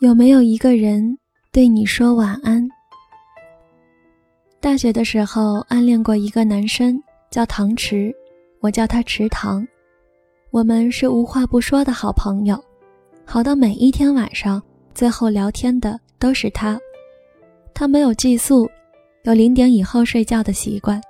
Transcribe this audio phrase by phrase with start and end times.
[0.00, 1.16] 有没有一个人
[1.50, 2.68] 对你说晚安？
[4.60, 8.14] 大学的时候暗恋过一个男生，叫唐池，
[8.60, 9.66] 我叫他池塘。
[10.50, 12.62] 我们是无话不说的好朋友，
[13.24, 14.62] 好到每一天晚上
[14.94, 16.78] 最后聊天的都是他。
[17.72, 18.68] 他没有寄宿，
[19.22, 21.00] 有零点以后睡觉的习惯，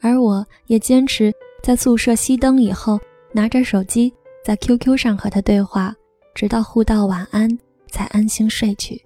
[0.00, 1.30] 而我也坚持
[1.62, 2.98] 在宿舍熄灯以后，
[3.32, 4.10] 拿着手机
[4.42, 5.94] 在 QQ 上和他对话，
[6.34, 7.46] 直到互道晚安。
[7.98, 9.04] 才安心睡去。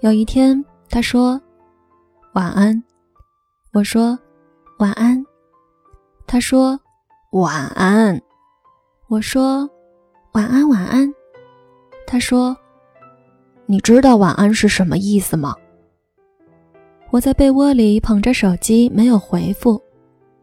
[0.00, 1.38] 有一天，他说
[2.32, 2.82] ：“晚安。”
[3.74, 4.18] 我说
[4.80, 5.22] ：“晚安。”
[6.26, 6.80] 他说
[7.32, 8.18] ：“晚安。”
[9.08, 9.68] 我说
[10.32, 11.12] ：“晚安，晚安。”
[12.08, 12.56] 他说
[13.66, 15.54] ：“你知道晚安是什么意思吗？”
[17.12, 19.78] 我在被窝里捧着手机，没有回复，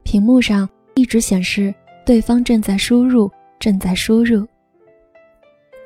[0.04, 1.73] 屏幕上一直显示
[2.06, 3.28] 对方正在输入，
[3.59, 4.48] 正在输入。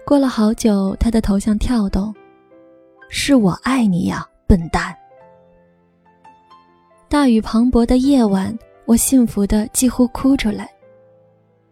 [0.08, 2.14] 过了好久，他的头像跳动，
[3.10, 4.94] 是我爱你呀，笨蛋！
[7.10, 10.70] 大雨磅礴的夜晚，我幸福的几乎哭出来。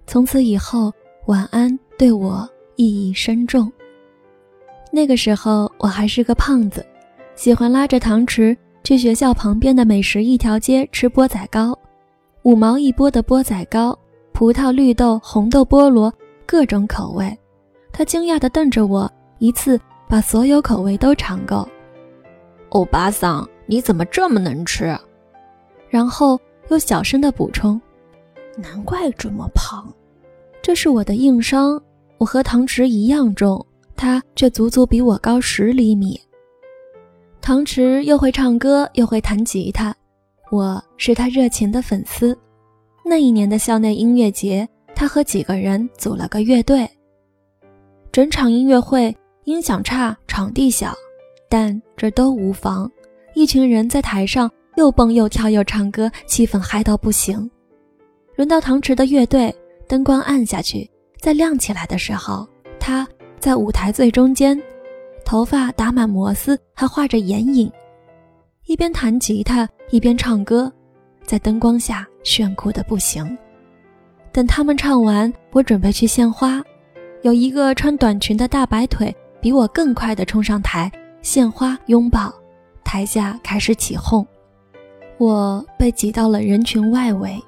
[0.08, 0.92] 从此以后，
[1.28, 3.72] 晚安对我意义深重。
[4.92, 6.84] 那个时候我还是个胖子，
[7.36, 11.78] 喜欢拉着唐池去学校旁边的美食一条街吃钵仔糕，
[12.42, 13.96] 五毛一钵的钵仔糕，
[14.34, 16.12] 葡萄、绿豆、红豆、菠萝，
[16.48, 17.38] 各种口味。
[17.94, 21.66] 他惊讶地瞪着我，一次把所有口味都尝够。
[22.70, 24.98] 欧巴桑，你怎么这么能吃？
[25.90, 27.80] 然后又小声地补充
[28.58, 29.94] ：“难怪这么胖，
[30.60, 31.80] 这是我的硬伤。
[32.18, 33.64] 我和唐池一样重，
[33.96, 36.20] 他却足足比我高十厘米。
[37.42, 39.96] 唐池又会唱歌又会弹吉他，
[40.50, 42.36] 我是他热情的粉丝。
[43.06, 46.90] 那一年的校内音乐节，他和几个人组了个乐队。”
[48.14, 50.94] 整场音乐会音响差，场地小，
[51.50, 52.88] 但这都无妨。
[53.34, 57.50] 一群人在台上又蹦又跳又唱歌，气氛嗨到不行。
[58.36, 59.52] 轮到唐池的乐队，
[59.88, 60.88] 灯光暗下去，
[61.20, 62.48] 再亮起来的时候，
[62.80, 63.08] 他
[63.40, 64.62] 在舞台最中间，
[65.26, 67.72] 头发打满摩丝，还画着眼影，
[68.68, 70.72] 一边弹吉他一边唱歌，
[71.26, 73.36] 在灯光下炫酷的不行。
[74.32, 76.64] 等他们唱完，我准备去献花。
[77.24, 80.92] 有一个穿短裙的大白腿比我更快地冲上台
[81.22, 82.34] 献花拥抱，
[82.84, 84.28] 台下开始起哄，
[85.18, 87.42] 我被挤到了人群外围，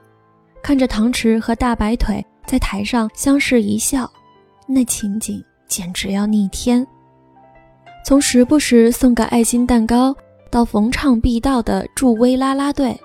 [0.63, 4.09] 看着唐池和大白腿在台上相视一笑，
[4.65, 6.87] 那情景简直要逆天。
[8.05, 10.15] 从时不时送个爱心蛋糕
[10.49, 12.97] 到逢唱必到的助威啦啦队，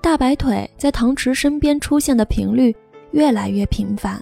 [0.00, 2.74] 大白腿在唐池身边出现的频率
[3.10, 4.18] 越来越频繁。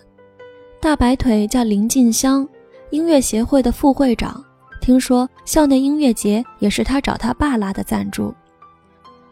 [0.81, 2.47] 大白腿叫林静香，
[2.91, 4.43] 音乐协会的副会长。
[4.81, 8.33] 听说校内音乐节也是他找他爸拉的赞助。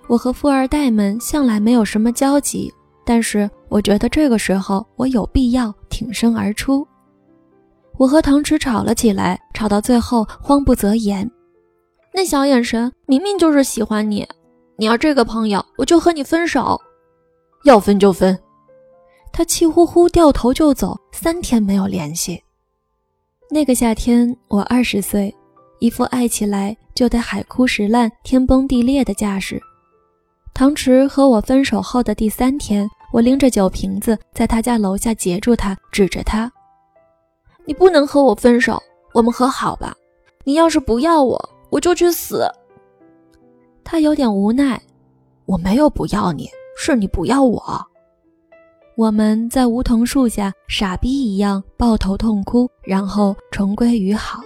[0.08, 2.72] 我和富二代们向来没有什么交集，
[3.04, 6.86] 但是我觉得这个时候我有必要挺身而出。
[7.96, 11.30] 我和唐池吵了起来，吵到最后慌不择言。
[12.12, 14.26] 那小眼神明明就是喜欢你，
[14.76, 16.80] 你要这个朋友，我就和你分手。
[17.64, 18.36] 要分就分。
[19.36, 22.40] 他气呼呼掉头就走，三天没有联系。
[23.50, 25.34] 那个夏天，我二十岁，
[25.80, 29.60] 一副爱起来就得海枯石烂、天崩地裂的架势。
[30.54, 36.50] 唐池和我分手后的第三天，我拎着酒瓶子在他家楼下截住他，指着他
[37.66, 38.80] ：“你不能和我分手，
[39.12, 39.92] 我们和好吧？
[40.44, 42.48] 你要是不要我，我就去死。”
[43.82, 44.80] 他有点无奈
[45.44, 47.84] ：“我没有不要你，是你不要我。”
[48.96, 54.40] 我们在梧桐树下傻逼一样抱头痛哭，然后重归于好。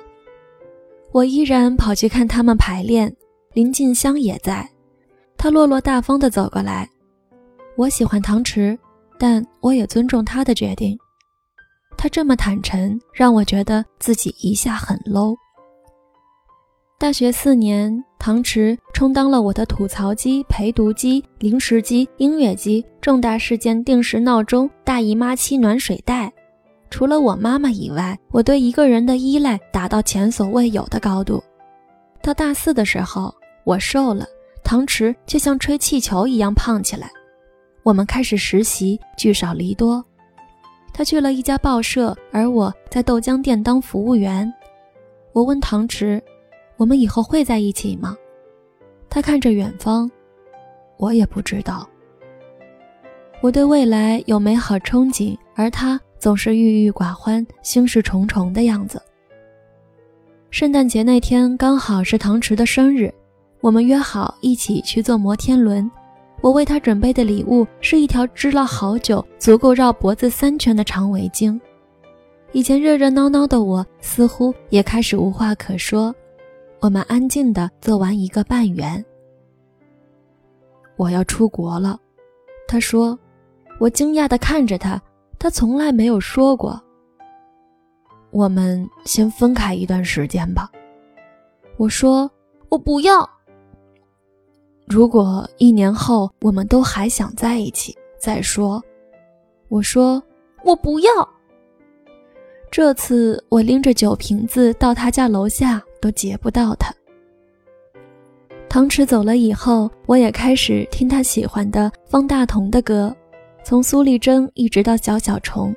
[1.12, 3.14] 我依然跑去看他们排练，
[3.52, 4.66] 林静香也在。
[5.36, 6.88] 她落落大方地走过来。
[7.76, 8.78] 我喜欢唐池，
[9.18, 10.98] 但我也尊重他的决定。
[11.98, 15.36] 他这么坦诚，让我觉得自己一下很 low。
[17.00, 26.32] 大学四年，唐池充当了我的吐槽机、陪读机、零食机、音乐机、重大事件定时闹钟、大姨妈期暖水袋。
[26.90, 31.40] 除了我妈妈以外，我对一个人的依赖达到前所未有的高度。
[32.20, 34.26] 到大四的时候，我瘦了，
[34.64, 37.08] 唐池却像吹气球一样胖起来。
[37.84, 40.04] 我们开始实习，聚少离多。
[40.92, 44.52] 他去了一家报社，而我在豆浆店当服务员。
[45.32, 46.20] 我问唐池。
[46.78, 48.16] 我们以后会在一起吗？
[49.10, 50.08] 他看着远方，
[50.96, 51.86] 我也不知道。
[53.40, 59.02] 我对未来有美好憧憬，而他总是郁郁寡欢、心事重重的样子。
[60.50, 63.12] 圣诞节那天刚好是唐迟的生日，
[63.60, 65.90] 我们约好一起去坐摩天轮。
[66.40, 71.60] 我为他准备的礼物是一条织了好久、足够绕脖子三圈的长围巾。
[72.52, 76.14] 以前热热闹闹的我，似乎也开始无话可说。
[76.80, 79.04] 我们安静地做完一个半圆。
[80.96, 81.98] 我要出国了，
[82.66, 83.18] 他说。
[83.80, 85.00] 我惊讶地看着他，
[85.38, 86.82] 他从来没有说过。
[88.32, 90.68] 我们先分开一段时间吧。
[91.76, 92.28] 我说
[92.70, 93.30] 我不要。
[94.88, 98.82] 如果一年后我们都还想在一起，再说。
[99.68, 100.20] 我说
[100.64, 101.10] 我不要。
[102.68, 106.94] 这次我拎着酒瓶子到他家楼下都截不到他。
[108.68, 113.14] 唐池走了以后，我也开始听他喜欢的方大同的歌，
[113.64, 115.74] 从苏丽珍一直到小小虫。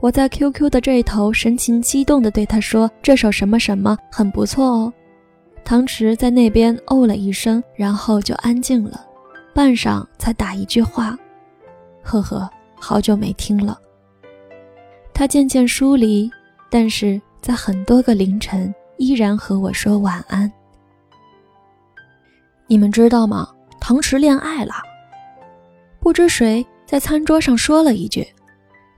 [0.00, 4.92] 我在 QQ 的这一头神情激动地对他说：“这首什么什么很不错哦。”
[5.62, 9.06] 唐池在那边哦了一声，然后就安静了，
[9.54, 11.16] 半晌才打一句话
[12.02, 13.78] ：“呵呵，好久没听了。”
[15.14, 16.28] 他渐渐疏离，
[16.68, 20.50] 但是在很多个凌晨依然和我说晚安。
[22.66, 23.48] 你们知道吗？
[23.80, 24.74] 唐池恋爱了。
[26.00, 28.26] 不知谁在餐桌上说了一句，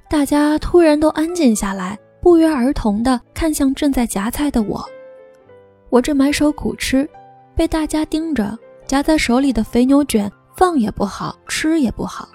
[0.08, 4.85] 大家突然都安静下来，不约而同地看向正在夹菜的我。
[5.91, 7.08] 我正埋首苦吃，
[7.55, 12.29] 被大家盯着，夹在手里的肥牛卷放也不好，吃也不好，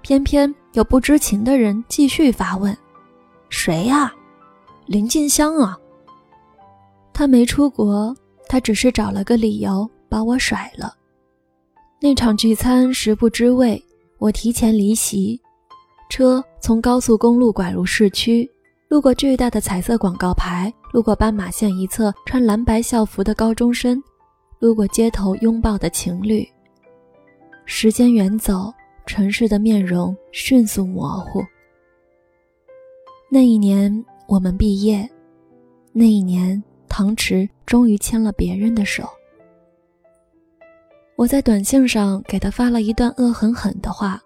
[0.00, 2.76] 偏偏有不知情的人继续发问。
[3.48, 4.12] 谁呀？
[4.86, 5.78] 林静香啊。
[7.20, 8.16] 他没出国，
[8.48, 10.96] 他只是找了个理由把我甩了。
[12.00, 13.78] 那场聚餐食不知味，
[14.16, 15.38] 我提前离席。
[16.08, 18.50] 车从高速公路拐入市区，
[18.88, 24.02] 路过巨大的彩色广告牌，路过斑马线一侧穿蓝白校服的高中生，
[24.58, 26.48] 路过街头拥抱的情侣。
[27.66, 28.72] 时间远走，
[29.04, 31.44] 城市的面容迅速模糊。
[33.30, 35.06] 那一年我们毕业，
[35.92, 39.08] 那一年唐池终于牵了别人的手。
[41.16, 44.20] 我在短信上给他发了一段恶狠狠的话，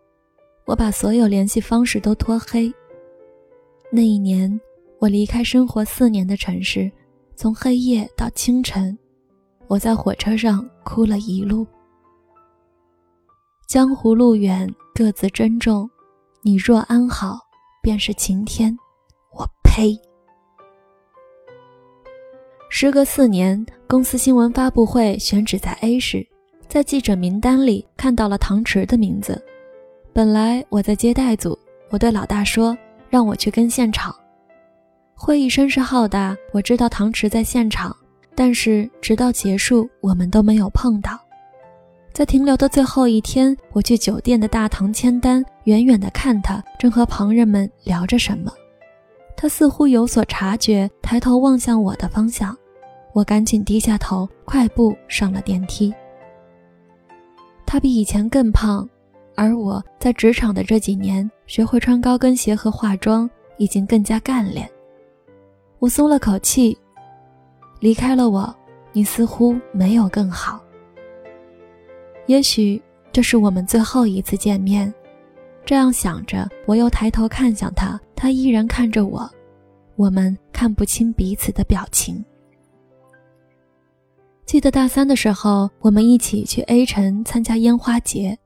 [0.64, 2.72] 我把所有联系方式都拖黑。
[3.92, 4.60] 那一年
[4.98, 6.90] 我离开生活四年的城市，
[7.36, 8.96] 从黑夜到清晨，
[9.66, 11.66] 我在火车上哭了一路。
[13.68, 15.88] 江湖路远，各自珍重。
[16.42, 17.38] 你若安好，
[17.82, 18.76] 便是晴天。
[19.32, 19.98] 我呸！
[22.76, 26.26] 时隔四年，公司新闻发布会选址在 A 市，
[26.66, 29.40] 在记者名单里看到了唐池的名字。
[30.12, 31.56] 本来我在接待组，
[31.90, 32.76] 我对老大说
[33.08, 34.12] 让我去跟现场。
[35.14, 37.96] 会议声势浩大，我知道唐池在现场，
[38.34, 41.16] 但是直到结束，我们都没有碰到。
[42.12, 48.52] 在停留的最后一天，我去酒店的大堂签单，远远的看他正和旁人们聊着什么。
[49.36, 52.56] 他似乎有所察觉，抬头望向我的方向，
[53.14, 55.94] 我赶紧低下头，快步上了电梯。
[57.64, 58.86] 他比以前更胖，
[59.36, 64.68] 而我在职场的这几年，学会穿高跟鞋和化妆，已经更加干练。
[65.78, 66.76] 我松了口气，
[67.78, 68.52] 离开了我，
[68.92, 70.60] 你似乎没有更好。
[72.26, 74.92] 也许这是我们最后一次见面。
[75.64, 79.30] 这样想着，我又抬头看向他，他依然看着我，
[79.94, 82.22] 我们看不清彼此的表情。
[84.46, 88.38] 记得大三的时候，我们一起去 A 城参加烟花节，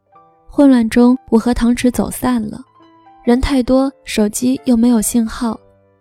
[0.46, 2.60] 混乱中，我和唐池走散了，
[3.24, 5.58] 人太多，手机又没有信号，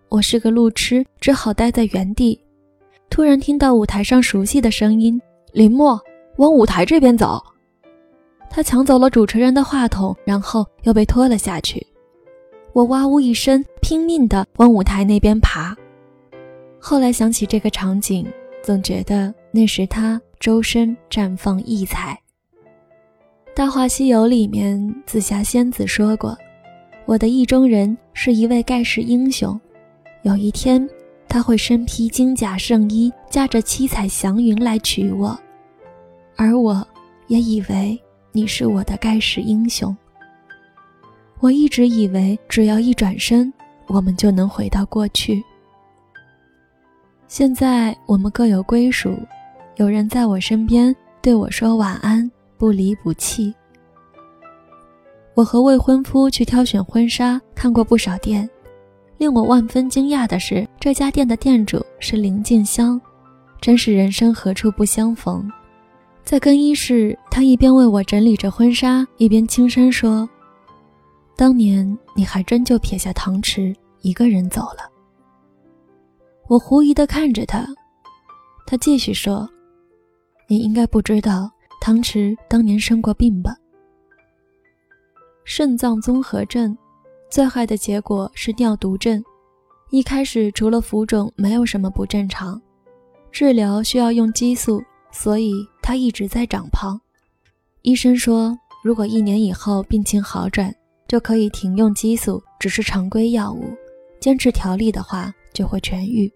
[0.09, 2.39] 我是个路痴，只好待在原地。
[3.09, 5.19] 突然听到舞台上熟悉的声音
[5.51, 5.99] ：“林默，
[6.37, 7.41] 往舞台这边走。”
[8.49, 11.85] 他抢走了主持人的话筒，然后又被拖了下去。
[12.71, 15.75] 我哇呜一声，拼命地往舞台那边爬。
[16.79, 18.25] 后来想起这个场景，
[18.61, 22.13] 总觉得那时他周身绽放异彩。
[23.55, 26.37] 《大话西游》里面，紫霞仙子说过
[27.07, 29.59] ：“我的意中人是一位盖世英雄，
[30.21, 30.87] 有一天
[31.27, 35.35] 他会身披金甲圣衣，驾着七彩祥云来娶我。”
[36.37, 36.87] 而我
[37.25, 37.99] 也以为。
[38.31, 39.97] 你是我的盖世英雄。
[41.39, 43.51] 我一直以为，只要一转身，
[43.87, 45.43] 我们就能回到过去。
[47.27, 49.17] 现在我们各有归属，
[49.77, 53.53] 有人在我身边对我说晚安，不离不弃。
[55.35, 58.49] 我和未婚夫去挑选婚纱，看过不少店，
[59.19, 62.99] 令我万分惊讶的是，这家店的店主是林静香。
[63.61, 65.47] 真是人生何处不相逢。
[66.23, 70.27] 在更衣室，他一边为我整理着婚纱，一边轻声说
[71.37, 74.89] ：“当年你还真就撇下唐池一个人走了。”
[76.49, 77.63] 我狐疑地看着他，
[78.65, 79.47] 他继续说
[80.47, 81.51] ：“你应该不知道，
[81.81, 83.55] 唐池当年生过病吧？
[85.43, 86.77] 肾脏综合症，
[87.29, 89.23] 最坏的结果是尿毒症。
[89.89, 92.61] 一开始除了浮肿，没有什么不正常，
[93.31, 96.99] 治疗需要用激素。”所以他一直在长胖。
[97.81, 100.71] 医生说，如果一年以后病情好转，
[101.07, 103.73] 就可以停用激素，只是常规药物，
[104.19, 106.31] 坚持调理的话就会痊愈。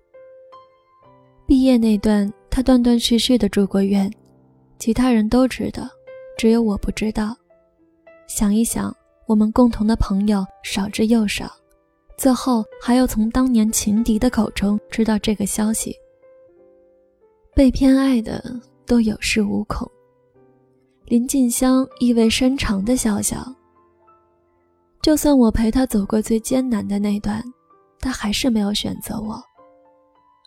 [1.45, 4.11] 毕业那段，他断断续续的住过院，
[4.77, 5.89] 其他人都知道，
[6.37, 7.35] 只有我不知道。
[8.27, 11.49] 想一想，我们共同的朋友少之又少，
[12.17, 15.95] 最后还要从当年情敌的口中知道这个消息。
[17.55, 18.43] 被偏爱的。
[18.91, 19.89] 都有恃无恐。
[21.05, 23.37] 林静香意味深长的笑笑。
[25.01, 27.41] 就算我陪他走过最艰难的那段，
[28.01, 29.41] 他还是没有选择我。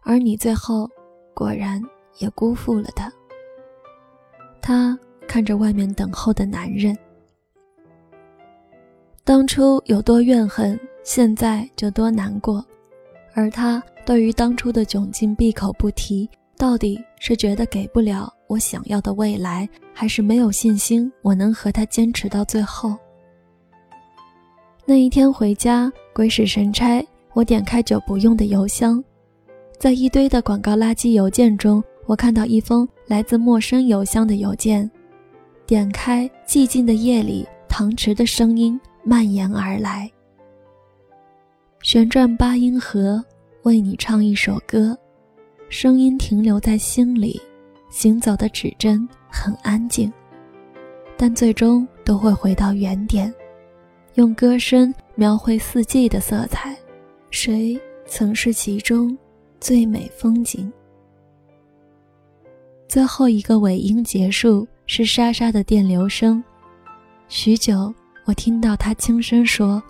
[0.02, 0.86] 而你最后
[1.32, 1.82] 果然
[2.18, 3.12] 也辜负了他。
[4.60, 6.96] 他看着外面等候的男人，
[9.24, 12.64] 当初有多怨恨，现在就多难过。
[13.34, 16.28] 而他对于当初的窘境闭口不提。
[16.56, 22.96] 到底是觉得给不了我想要的未来，还是没有信心我能和他坚持到最后？
[24.86, 29.02] 那一天回家，鬼使神差，我点开久不用的邮箱，
[29.80, 34.90] 在一堆的广告垃圾邮件中，我看到一封来自陌生邮箱的邮件。
[35.66, 40.10] 点开，寂静的夜里，唐迟的声音蔓延而来。
[41.82, 43.24] 旋转八音盒，
[43.62, 44.96] 为你唱一首歌。
[45.70, 47.40] 声音停留在心里，
[47.90, 50.12] 行走的指针很安静，
[51.16, 53.32] 但最终都会回到原点。
[54.14, 56.76] 用歌声描绘四季的色彩，
[57.30, 59.16] 谁曾是其中
[59.58, 60.70] 最美风景？
[62.94, 66.40] 最后一个尾音结束，是沙沙的电流声。
[67.26, 67.92] 许久，
[68.24, 69.82] 我听到他轻声说：“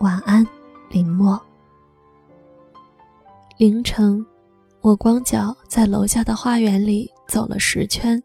[0.00, 0.42] 晚安，
[0.88, 1.38] 林默。”
[3.60, 4.24] 凌晨。
[4.80, 8.18] 我光脚在楼下的花园里走了十圈，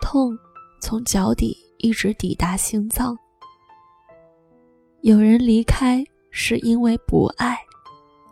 [0.00, 0.34] 痛
[0.80, 3.14] 从脚底一直抵达心脏。
[5.02, 7.58] 有人离开是因为不爱，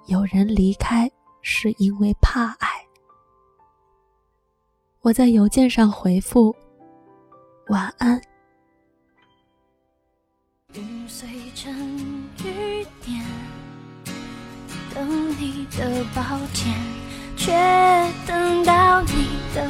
[0.07, 1.07] 有人离开
[1.43, 2.69] 是因为怕爱。
[5.07, 6.53] 我在邮件上回复：
[7.69, 8.21] 晚安。
[14.93, 16.21] 等你的抱
[16.53, 16.75] 歉。
[17.37, 17.53] 却
[18.27, 19.63] 等到你的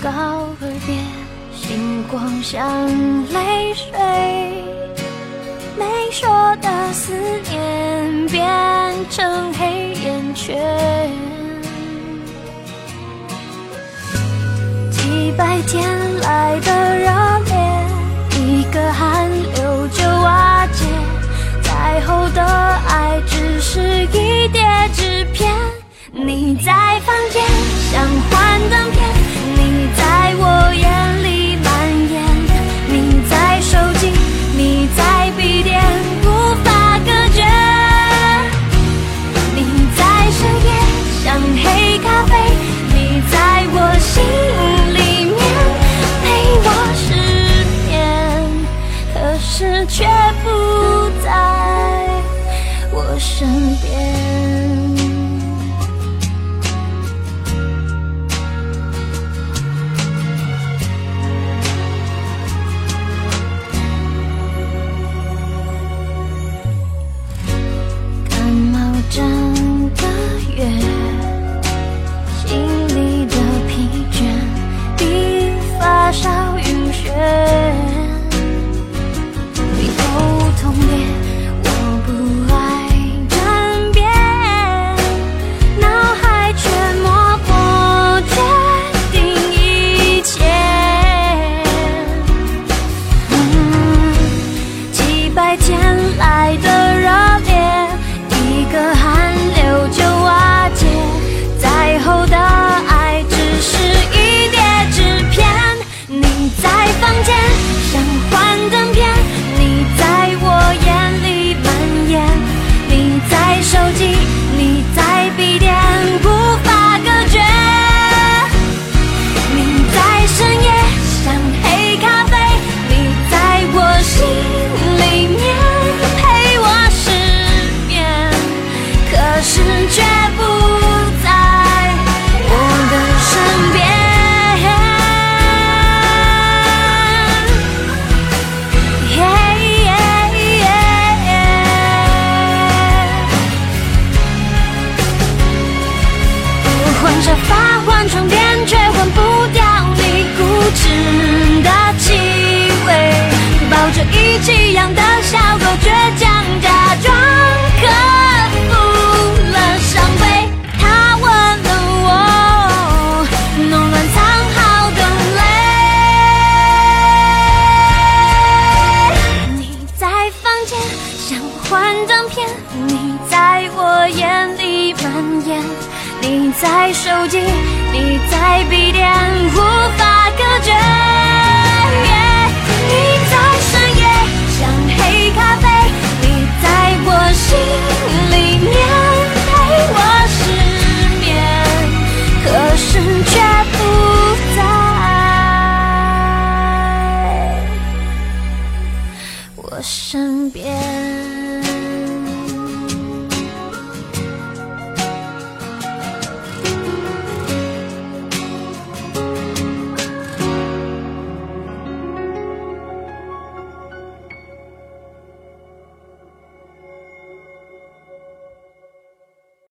[0.00, 0.10] 告
[0.60, 1.02] 而别，
[1.52, 2.86] 星光像
[3.32, 3.90] 泪水，
[5.76, 6.28] 没说
[6.60, 7.12] 的思
[7.50, 11.10] 念变成黑眼圈，
[15.36, 15.88] 白天
[16.20, 17.10] 来的热
[17.46, 17.54] 烈，
[18.38, 20.84] 一个寒流就瓦解，
[21.62, 22.44] 再厚的
[22.88, 24.62] 爱只是一叠。
[24.94, 25.50] 纸片，
[26.12, 27.42] 你在房间
[27.90, 29.01] 像幻灯片，